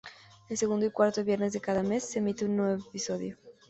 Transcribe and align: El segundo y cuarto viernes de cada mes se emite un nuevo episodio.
El 0.49 0.57
segundo 0.57 0.87
y 0.87 0.89
cuarto 0.89 1.23
viernes 1.23 1.53
de 1.53 1.61
cada 1.61 1.83
mes 1.83 2.03
se 2.03 2.17
emite 2.17 2.43
un 2.45 2.55
nuevo 2.57 2.83
episodio. 2.89 3.37